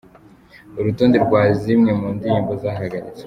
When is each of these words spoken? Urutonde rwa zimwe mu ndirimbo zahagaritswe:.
Urutonde 0.79 1.17
rwa 1.25 1.41
zimwe 1.61 1.91
mu 1.99 2.07
ndirimbo 2.15 2.51
zahagaritswe:. 2.61 3.19